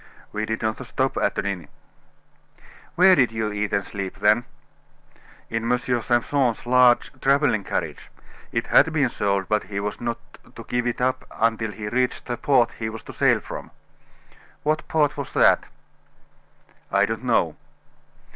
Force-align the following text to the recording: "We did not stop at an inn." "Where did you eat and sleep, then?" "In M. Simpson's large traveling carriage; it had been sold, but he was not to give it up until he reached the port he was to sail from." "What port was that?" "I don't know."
"We 0.31 0.47
did 0.47 0.63
not 0.63 0.83
stop 0.83 1.15
at 1.17 1.37
an 1.37 1.45
inn." 1.45 1.67
"Where 2.95 3.15
did 3.15 3.31
you 3.31 3.51
eat 3.51 3.71
and 3.71 3.85
sleep, 3.85 4.15
then?" 4.15 4.45
"In 5.47 5.71
M. 5.71 5.77
Simpson's 5.77 6.65
large 6.65 7.11
traveling 7.21 7.63
carriage; 7.63 8.09
it 8.51 8.65
had 8.65 8.91
been 8.93 9.09
sold, 9.09 9.47
but 9.47 9.65
he 9.65 9.79
was 9.79 10.01
not 10.01 10.17
to 10.55 10.63
give 10.63 10.87
it 10.87 11.01
up 11.01 11.27
until 11.29 11.71
he 11.71 11.87
reached 11.87 12.25
the 12.25 12.35
port 12.35 12.71
he 12.79 12.89
was 12.89 13.03
to 13.03 13.13
sail 13.13 13.39
from." 13.39 13.69
"What 14.63 14.87
port 14.87 15.15
was 15.17 15.33
that?" 15.33 15.67
"I 16.91 17.05
don't 17.05 17.23
know." 17.23 17.55